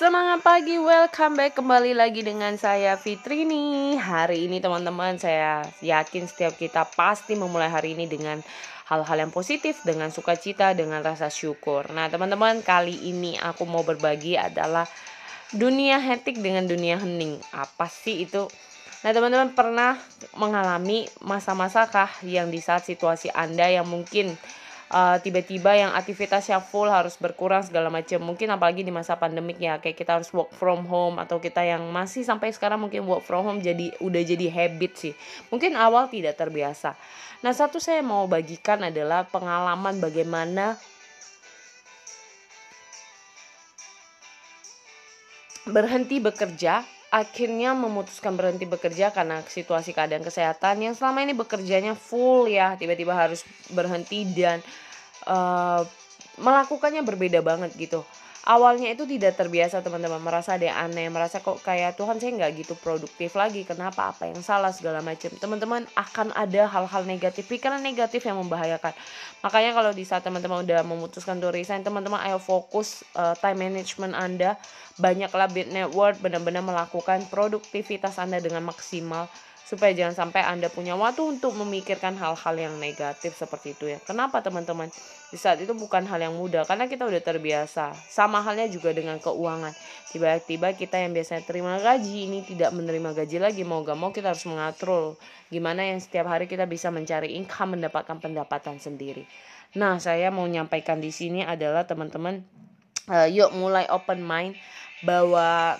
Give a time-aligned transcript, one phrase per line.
[0.00, 4.00] Semangat pagi, welcome back kembali lagi dengan saya Fitrini.
[4.00, 8.40] Hari ini teman-teman saya yakin setiap kita pasti memulai hari ini dengan
[8.88, 11.92] hal-hal yang positif Dengan sukacita, dengan rasa syukur.
[11.92, 14.88] Nah teman-teman kali ini aku mau berbagi adalah
[15.52, 17.36] Dunia hetik dengan dunia hening.
[17.52, 18.48] Apa sih itu?
[19.04, 20.00] Nah teman-teman pernah
[20.32, 24.32] mengalami masa-masa kah yang di saat situasi Anda yang mungkin
[24.90, 28.18] uh, tiba-tiba yang aktivitas yang full harus berkurang segala macam.
[28.20, 31.86] Mungkin apalagi di masa pandemik ya kayak kita harus work from home atau kita yang
[31.88, 35.14] masih sampai sekarang mungkin work from home jadi udah jadi habit sih.
[35.48, 36.98] Mungkin awal tidak terbiasa.
[37.40, 40.76] Nah satu saya mau bagikan adalah pengalaman bagaimana
[45.70, 52.46] berhenti bekerja akhirnya memutuskan berhenti bekerja karena situasi keadaan kesehatan yang selama ini bekerjanya full
[52.46, 53.42] ya tiba-tiba harus
[53.74, 54.62] berhenti dan
[55.26, 55.82] uh,
[56.40, 58.02] melakukannya berbeda banget gitu.
[58.40, 60.16] Awalnya itu tidak terbiasa teman-teman.
[60.16, 63.68] Merasa ada aneh merasa kok kayak Tuhan saya nggak gitu produktif lagi.
[63.68, 64.08] Kenapa?
[64.16, 64.72] Apa yang salah?
[64.72, 68.96] segala macam teman-teman akan ada hal-hal negatif pikiran negatif yang membahayakan.
[69.44, 74.16] Makanya kalau di saat teman-teman udah memutuskan untuk resign teman-teman ayo fokus uh, time management
[74.16, 74.56] anda.
[74.96, 79.28] Banyaklah bit network benar-benar melakukan produktivitas anda dengan maksimal
[79.70, 84.02] supaya jangan sampai Anda punya waktu untuk memikirkan hal-hal yang negatif seperti itu ya.
[84.02, 84.90] Kenapa teman-teman?
[85.30, 87.94] Di saat itu bukan hal yang mudah karena kita udah terbiasa.
[88.10, 89.70] Sama halnya juga dengan keuangan.
[90.10, 94.34] Tiba-tiba kita yang biasanya terima gaji ini tidak menerima gaji lagi mau gak mau kita
[94.34, 95.14] harus mengatur
[95.54, 99.22] gimana yang setiap hari kita bisa mencari income mendapatkan pendapatan sendiri.
[99.78, 102.42] Nah, saya mau menyampaikan di sini adalah teman-teman
[103.06, 104.58] uh, yuk mulai open mind
[105.06, 105.78] bahwa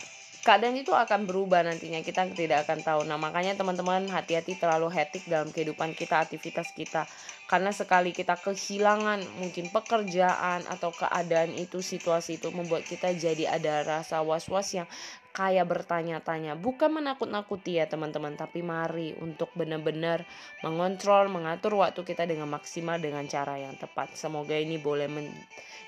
[0.50, 3.00] keadaan itu akan berubah nantinya kita tidak akan tahu.
[3.06, 7.06] Nah makanya teman-teman hati-hati terlalu hetik dalam kehidupan kita aktivitas kita.
[7.46, 13.86] Karena sekali kita kehilangan mungkin pekerjaan atau keadaan itu situasi itu membuat kita jadi ada
[13.86, 14.90] rasa was-was yang
[15.30, 16.58] kayak bertanya-tanya.
[16.58, 20.26] Bukan menakut-nakuti ya teman-teman tapi mari untuk benar-benar
[20.66, 24.18] mengontrol mengatur waktu kita dengan maksimal dengan cara yang tepat.
[24.18, 25.06] Semoga ini boleh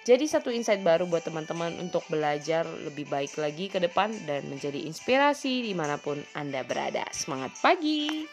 [0.03, 4.83] menjadi satu insight baru buat teman-teman untuk belajar lebih baik lagi ke depan dan menjadi
[4.83, 7.07] inspirasi di mana pun anda berada.
[7.15, 8.27] Semangat pagi